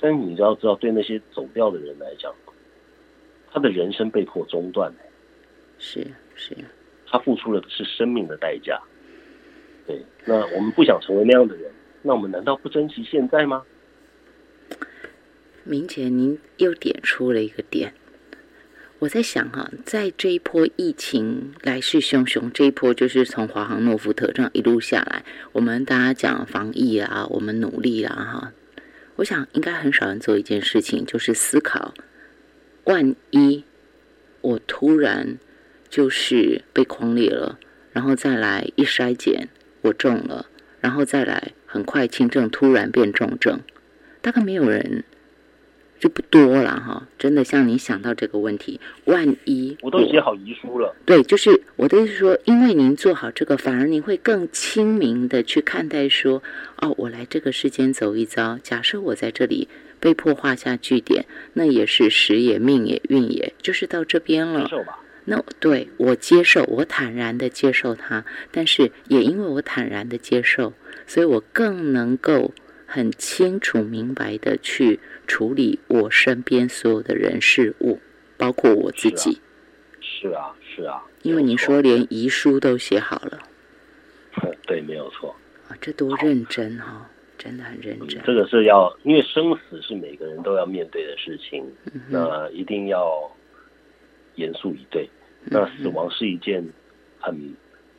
[0.00, 2.34] 但是你要知道，对那些走掉的人来讲，
[3.54, 4.92] 他的人生被迫中断，
[5.78, 6.56] 是是，
[7.06, 8.82] 他付出了的是生命的代价。
[9.86, 11.70] 对，那我们不想成为那样的人，
[12.02, 13.62] 那我们难道不珍惜现在吗？
[15.62, 17.94] 明姐，您又点出了一个点。
[18.98, 28.52] 我在想哈、在这一波疫情来势汹汹，这一波就是从华航、诺福特这样一路下来，我们大家讲防疫啊，我们努力啦哈。
[29.16, 31.94] 我想应该很少人做一件事情，就是思考，
[32.84, 33.64] 万一
[34.40, 35.38] 我突然
[35.88, 37.58] 就是被框裂了，
[37.92, 39.48] 然后再来一筛检
[39.82, 40.46] 我中了，
[40.80, 43.60] 然后再来很快轻症突然变重症，
[44.20, 45.04] 大概没有人
[45.98, 47.08] 就不多了哈。
[47.18, 56.42] 真的像你想到这个问题，万一我都写好遗书了，对，就是我的意思说，因为您做好这个，反而您会更清明的去看待说，
[56.76, 59.68] 哦，我来这个世间走一遭，假设我在这里
[60.04, 64.64] 被迫画下句点，那也是时也命也运也，就是到这边了。
[64.64, 64.98] 接受吧。
[65.24, 70.74] 那对我接受，我坦然的接受它，但是也因为我坦然的接受，
[71.06, 72.52] 所以我更能够
[72.84, 77.98] 很清楚明白的去处理我身边所有的人事物，
[78.36, 79.40] 包括我自己。
[80.02, 83.38] 是啊，是啊，因为你说连遗书都写好了
[84.68, 85.34] 对，没有错。
[85.68, 87.08] 啊，这多认真哈、
[87.44, 88.22] 真的很认真。
[88.24, 93.30] 这个是要，因为生死是每个人都要面对的事情，嗯那一定要
[94.36, 95.04] 严肃以对。
[95.04, 96.66] 嗯那死亡是一件
[97.20, 97.36] 很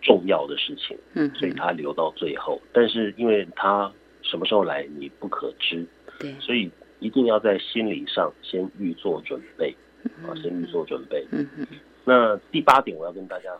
[0.02, 2.60] 重要的事情，嗯所以哼，它留到最后。
[2.74, 5.86] 但是因为他什么时候来你不可知，
[6.18, 9.76] 对，所以一定要在心理上先预做准备
[10.28, 11.24] 啊，先预做准备。
[11.32, 11.68] 嗯嗯，
[12.04, 13.56] 那第八点，我要跟大家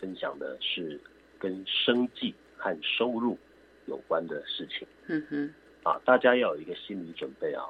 [0.00, 0.98] 分享的是
[1.38, 3.36] 跟生计和收入
[3.88, 5.50] 有关的事情嗯哼，
[5.82, 7.64] 啊，大家要有一个心理准备啊。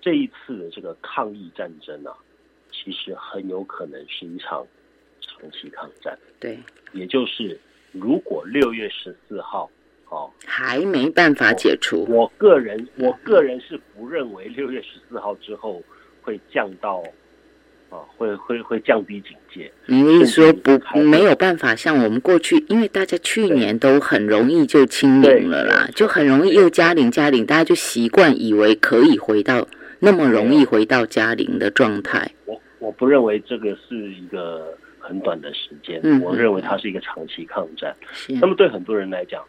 [0.00, 2.16] 这一次的这个抗疫战争啊，
[2.72, 4.66] 其实很有可能是一场
[5.20, 6.58] 长期抗战，对，
[6.92, 7.60] 也就是
[7.92, 9.70] 如果六月十四号，
[10.08, 12.06] 哦，还没办法解除。
[12.08, 15.82] 我个人我个人是不认为六月十四号之后
[16.22, 17.04] 会降到
[17.90, 19.70] 啊，会会会降低警戒。
[19.86, 29.66] 你的意思说不没有办法像我们过去，因为大家去年都很容易就清零了啦，就很容易又加零加零，大家就习惯以为可以回到
[29.98, 32.30] 那么容易回到加零的状态。
[32.46, 37.94] 我我不认为这个是一个很短的时间，嗯我认为它是一个长期抗战。
[38.12, 39.44] 是，那么对很多人来讲，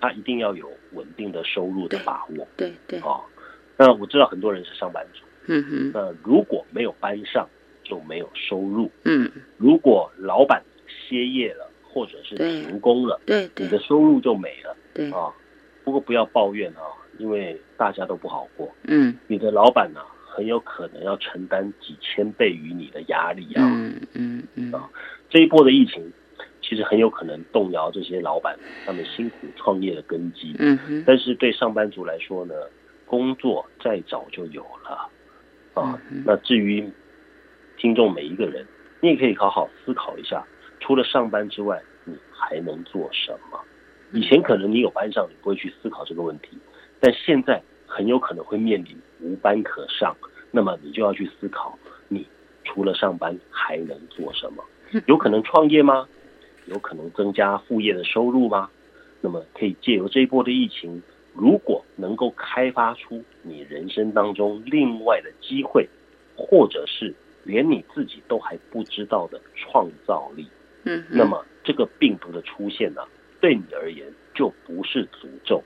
[0.00, 3.20] 他一定要有稳定的收入的把握对对，啊。
[3.76, 7.48] 那我知道很多人是上班族，嗯哼，那如果没有班上，
[7.92, 8.90] 就没有收入。
[9.04, 15.30] 嗯，如果老板歇业了，或者是停工了，对对你的收入就没了对，啊。
[15.84, 16.80] 不过不要抱怨啊，
[17.18, 18.66] 因为大家都不好过。
[18.84, 23.62] 嗯你的老板呢、很有可能要承担几千倍于你的压力啊。
[23.62, 24.72] 嗯嗯嗯，
[25.28, 26.10] 这一波的疫情，
[26.62, 30.56] 其实很有可能动摇这些老板他们辛苦创业的根基。
[30.58, 32.54] 嗯哼，但是对上班族来说呢，
[33.04, 35.10] 工作再早就有了
[35.74, 36.00] 啊。
[36.24, 36.88] 那至于
[37.82, 38.64] 听众每一个人，
[39.00, 40.46] 你也可以好好思考一下，
[40.78, 43.60] 除了上班之外，你还能做什么？
[44.12, 46.56] 以前可能你有班上，你不会去思考这个问题，
[47.00, 50.16] 但现在很有可能会面临无班可上，
[50.52, 51.76] 那么你就要去思考，
[52.06, 52.24] 你
[52.62, 54.62] 除了上班还能做什么？
[55.06, 56.06] 有可能创业吗？
[56.66, 58.70] 有可能增加副业的收入吗？
[59.20, 61.02] 那么可以借由这一波的疫情，
[61.34, 65.88] 如果能够开发出你人生当中另外的机会，
[66.36, 67.12] 或者是
[67.44, 70.46] 连你自己都还不知道的创造力，
[70.84, 73.02] 嗯，那么这个病毒的出现呢，
[73.40, 75.62] 对你而言就不是诅咒，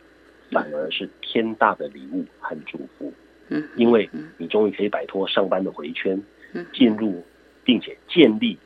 [0.51, 3.12] 反而是天大的礼物和祝福。
[3.49, 4.09] 嗯，因为
[4.39, 6.20] 你终于可以摆脱上班的回圈
[6.53, 7.24] 嗯，进入
[7.64, 8.59] 并且建立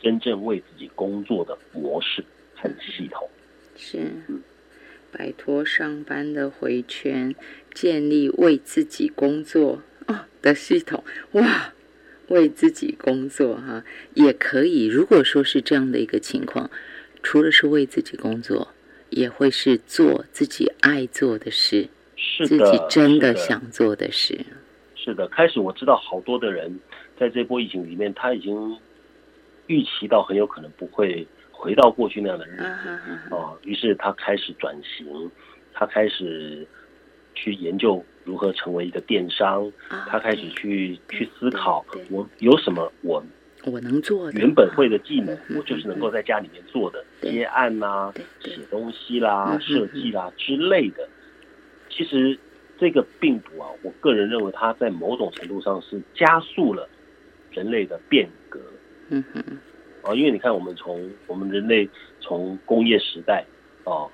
[0.00, 3.28] 真正为自己工作的模式和系统。
[3.76, 4.10] 是
[5.10, 7.34] 摆脱上班的回圈，
[7.72, 11.02] 建立为自己工作啊的系统。
[11.32, 11.72] 哇，
[12.28, 14.86] 为自己工作哈、也可以。
[14.86, 16.70] 如果说是这样的一个情况，
[17.22, 18.68] 除了是为自己工作，
[19.10, 24.38] 也会是做自己爱做的事，是自，己真的想做的事。
[24.94, 26.78] 是的，开始我知道好多的人
[27.18, 28.76] 在这波疫情里面，他已经
[29.66, 32.64] 预期到很有可能不会回到过去那样的日子
[33.30, 35.30] 哦，于是他开始转型，
[35.72, 36.66] 他开始
[37.38, 43.22] 去研究如何成为一个电商，啊他开始去去思考我有什么我
[43.64, 51.08] 我能做的原本会的技能嗯，我就是能够在家里面做的，接案啦、对对写东西啦、嗯设计啦之类的。
[51.88, 52.38] 其实
[52.78, 56.88] 这个病毒啊，我个人认为它在某种程度上是加速了
[57.52, 58.60] 人类的变革
[59.10, 59.42] 嗯哼，
[60.02, 61.88] 啊，因为你看，我们从我们人类
[62.20, 63.44] 从工业时代
[63.84, 64.06] 啊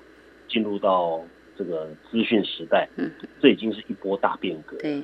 [0.48, 1.22] 进入到
[1.56, 4.76] 这个资讯时代，嗯，这已经是一波大变革。
[4.78, 4.98] 对，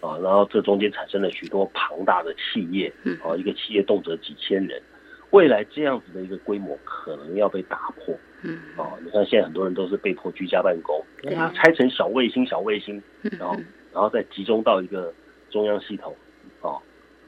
[0.00, 4.82] 啊，然后这中间产生了许多庞大的企业嗯，啊，一个企业动辄几千人，
[5.30, 8.92] 未来这样子的一个规模可能要被打破嗯啊！
[9.02, 13.56] 你看现在很多人都是被迫居家办公，对它拆成小卫星、小卫星，嗯然后
[13.92, 15.12] 然后再集中到一个
[15.50, 16.14] 中央系统
[16.60, 16.76] 啊，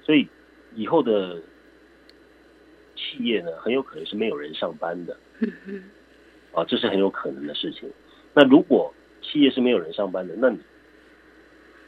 [0.02, 0.28] 所以
[0.74, 1.40] 以后的
[2.94, 5.16] 企业呢，很有可能是没有人上班的
[6.52, 7.90] 啊，这是很有可能的事情。
[8.36, 10.58] 那如果企业是没有人上班的，那你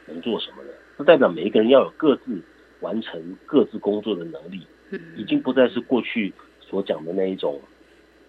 [0.07, 0.71] 能做什么呢？
[0.97, 2.41] 那代表每一个人要有各自
[2.79, 7.61] 完成各自工作的能力，嗯已经不再是过去所讲的那一种，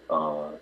[0.05, 0.53] 呃，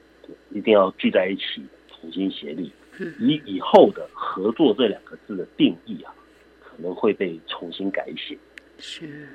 [0.51, 2.71] 一定要聚在一起同心协力。
[2.97, 6.15] 嗯以以后的合作这两个字的定义啊，
[6.61, 8.37] 可能会被重新改写
[8.77, 9.27] 是，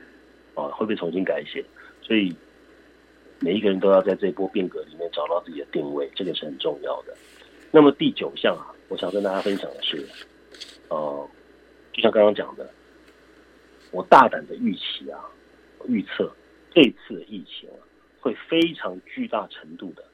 [0.55, 1.63] 啊，会被重新改写。
[2.01, 2.35] 所以
[3.41, 7.15] 每一个人都要在这波变革里面找到自己的定位，这个是很重要的。
[7.75, 10.07] 那么第九项啊，我想跟大家分享的是，
[10.91, 11.29] 呃，
[11.93, 12.71] 就像刚刚讲的，
[13.91, 15.19] 我大胆的预期啊，
[15.89, 16.33] 预测
[16.73, 17.83] 这次的疫情啊，
[18.21, 20.05] 会非常巨大程度的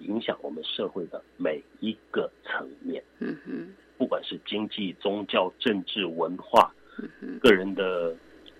[0.00, 6.70] 影响我们社会的每一个层面，嗯哼，不管是经济、宗教、政治、文化、
[7.40, 8.14] 个人的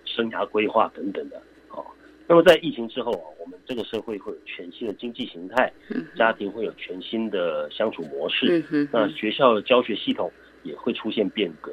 [0.07, 1.36] 生涯规划等等的。
[1.68, 1.84] 哦，
[2.28, 10.30] 那么在疫情之后啊，我们这个社会会有全新的经济形态，嗯家庭会有全新的相处模式，那学校的教学系统
[10.62, 11.72] 也会出现变革。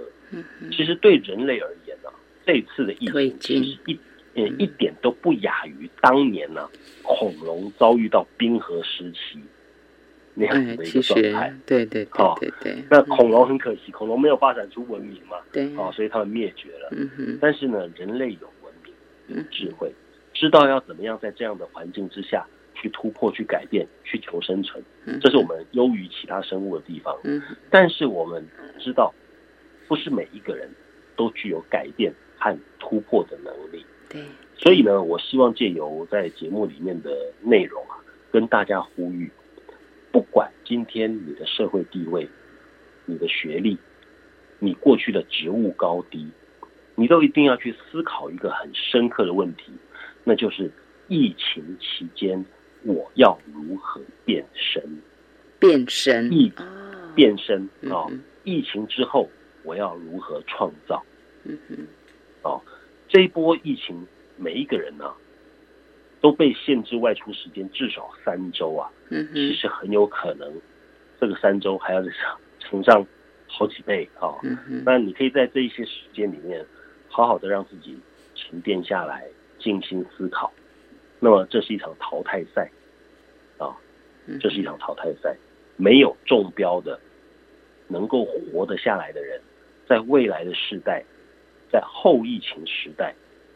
[0.71, 2.09] 其实对人类而言呢、
[2.45, 3.99] 这一次的疫情其实一
[4.35, 6.67] 呃一点都不亚于当年呢、
[7.03, 9.39] 恐龙遭遇到冰河时期
[10.33, 11.53] 那样的一个状态。
[11.65, 16.89] 对对对好对对，那恐龙很可惜，恐龙没有发展出文明嘛，对，啊，所以它们灭绝了。
[16.91, 18.93] 嗯，但是呢，人类有文明、
[19.27, 19.93] 有智慧，
[20.34, 27.17] 知道要怎么样在这样的环境之下去突破、去改变、去求生存，嗯这是我们优于其他生物的地方。
[27.23, 28.45] 嗯，但是我们
[28.79, 29.13] 知道，
[29.88, 30.69] 不是每一个人
[31.15, 33.86] 都具有改变和突破的能力。
[34.09, 34.21] 对，
[34.57, 37.11] 所以呢，我希望借由在节目里面的
[37.41, 37.97] 内容啊，
[38.31, 39.31] 跟大家呼吁，
[40.11, 42.27] 不管今天你的社会地位、
[43.05, 43.77] 你的学历、
[44.59, 46.27] 你过去的职务高低，
[46.95, 49.71] 你都一定要去思考一个很深刻的问题，
[50.24, 50.71] 那就是
[51.07, 52.43] 疫情期间
[52.84, 54.82] 我要如何变身？
[55.59, 56.63] 变身，疫哦，
[57.15, 58.07] 变身啊、
[58.43, 59.30] 疫情之后
[59.63, 61.03] 我要如何创造？
[61.45, 61.78] 嗯哼，
[62.43, 62.61] 哦，
[63.07, 64.05] 这一波疫情，
[64.38, 65.11] 每一个人呢、
[66.19, 70.53] 都被限制外出时间至少三周啊，嗯哼，其实很有可能
[71.19, 72.09] 这个三周还要再
[72.59, 73.05] 乘乘上
[73.47, 76.65] 好几倍啊、嗯哼，那你可以在这一些时间里面，
[77.07, 77.97] 好好的让自己
[78.36, 79.26] 沉淀下来，
[79.64, 80.51] 静心思考。
[81.20, 82.70] 那么这是一场淘汰赛。
[83.59, 83.70] 啊，
[84.41, 85.38] 这是一场淘汰赛，
[85.78, 86.99] 没有中标的，
[87.88, 89.39] 能够活得下来的人，
[89.88, 91.03] 在未来的时代，
[91.72, 93.14] 在后疫情时代，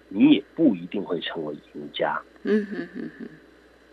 [0.07, 2.21] 你也不一定会成为赢家。
[2.43, 3.27] 嗯哼哼哼，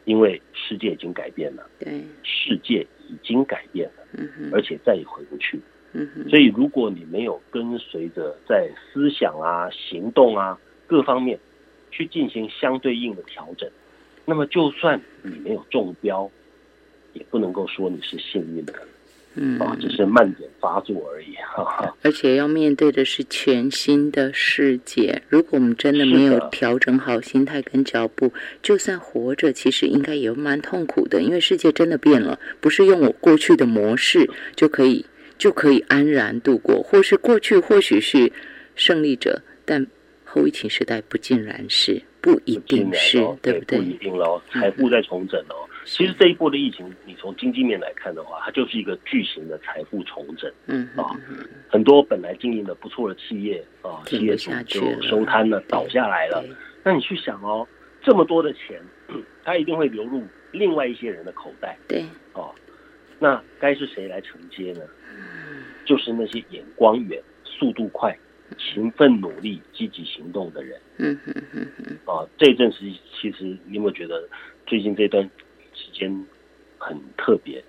[0.05, 5.59] 因为世界已经改变了，对，世界已经改变了，嗯哼，而且再也回不去。
[5.95, 11.39] 嗯哼，所以，如果你没有跟随着在思想啊、行动啊各方面
[11.95, 13.71] 去进行相对应的调整，
[14.25, 16.29] 那么就算你没有中标，
[17.13, 18.75] 也不能够说你是幸运的
[19.37, 21.35] 嗯，啊，只是慢点发作而已。
[21.37, 21.97] 哈哈。
[22.03, 25.23] 而且要面对的是全新的世界。
[25.29, 35.05] 如果我们真的没有调整好心态跟脚步，就算活着，其实应该也蛮痛苦的，因为世界真的变了，不是用我过去的模式就可以
[35.39, 38.33] 就可以安然度过，或是过去或许是
[38.77, 39.85] 胜利者，但
[40.41, 43.79] 后疫情时代不尽然是，不一定是，哦对不对？
[43.79, 45.69] 不一定喽，财富在重整哦。
[45.85, 50.51] 其实这一波的疫情，你从经济面来看的话，它就是一个巨型的财富重整。
[50.67, 51.21] 嗯哼啊，
[51.69, 56.43] 很多本来经营的不错的企业啊，企业主就收摊了，倒下来了。
[56.83, 57.67] 那你去想哦，
[58.03, 58.81] 这么多的钱，
[59.45, 60.23] 它一定会流入
[60.53, 62.53] 另外一些人的口袋对，哦。
[63.21, 64.81] 那该是谁来承接呢？
[65.85, 68.19] 就是那些眼光远、速度快、
[68.59, 72.29] 勤奋努力、积极行动的人嗯哼哼哼，啊。
[72.39, 72.91] 这一阵时，
[73.21, 74.29] 其实你有没有觉得
[74.67, 75.23] 最近这段
[75.73, 76.27] 时间
[76.79, 77.63] 很特别？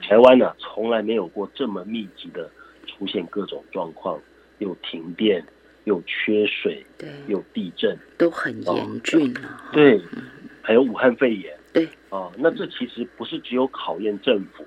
[0.00, 2.48] 台湾呢、从来没有过这么密集的
[2.86, 4.20] 出现各种状况，
[4.58, 5.44] 又停电，
[5.82, 9.40] 又缺水，对，又地震，都很严峻了。
[9.40, 10.00] 哈对，
[10.62, 14.64] 还有武汉肺炎，对，啊，那这其实不是只有考验政府，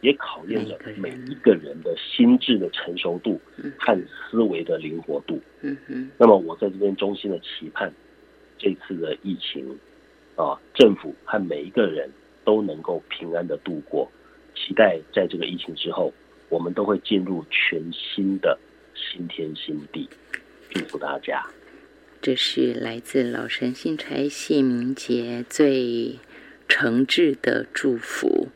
[0.00, 3.98] 也考验着每一个人的心智的成熟度嗯和
[4.30, 5.40] 思维的灵活度。
[5.62, 7.92] 嗯哼，那么我在这边衷心的期盼，
[8.56, 9.78] 这次的疫情
[10.36, 12.10] 啊，政府和每一个人
[12.44, 14.10] 都能够平安的度过。
[14.54, 16.12] 期待在这个疫情之后，
[16.48, 18.58] 我们都会进入全新的
[18.94, 20.08] 新天新地。
[20.70, 21.44] 祝福大家。
[22.20, 26.18] 这是来自老神信差谢明杰最
[26.66, 28.47] 诚挚的祝福。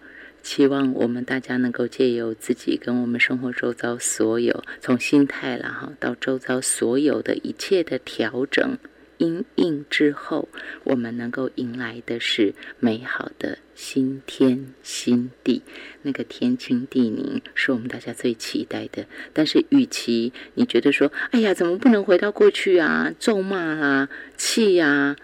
[0.42, 8.76] 期望我们大家能够借由自己跟我们生活周遭所有，从心态啦哈到周遭所有的一切的调整，
[9.18, 10.48] 因应之后，
[10.84, 15.62] 我们能够迎来的是美好的新天新地。
[16.02, 19.06] 那个天清地宁是我们大家最期待的。
[19.32, 23.12] 但是，与其你觉得说，哎呀，怎么不能回到过去啊？
[23.20, 25.16] 咒骂啦、气呀、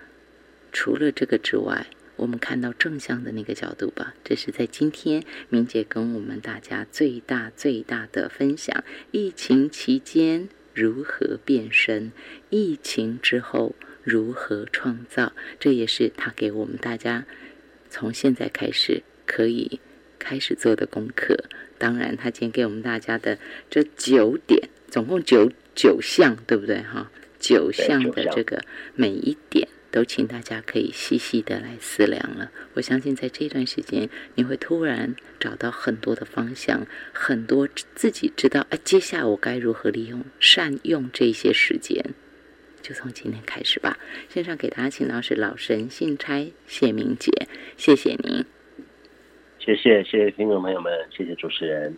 [0.71, 1.89] 除了这个之外，
[2.19, 4.15] 我们看到正向的那个角度吧。
[4.23, 12.13] 这是在今天明姐跟我们大家最大最大的分享：疫情期间如何变身，
[12.51, 15.33] 疫情之后如何创造。
[15.59, 17.25] 这也是他给我们大家
[17.89, 19.81] 从现在开始可以
[20.19, 21.45] 开始做的功课。
[21.79, 23.39] 当然，他今天给我们大家的
[23.71, 26.83] 这九点，总共九九项，对不对？
[26.83, 28.65] 哈，九项的这个
[28.97, 29.69] 每一点。
[29.91, 32.51] 都请大家可以细细的来思量了。
[32.75, 42.05] 我相信在这段时间，你会突然找到很多的方向，很多自己知道，哎，接下来我该如何利用、善用这些时间。
[42.81, 43.99] 就从今天开始吧。
[44.29, 47.31] 线上给大家请到是老神信差谢明杰，
[47.77, 48.45] 谢谢您。
[49.59, 51.95] 谢谢谢谢听众朋友们，谢谢主持人。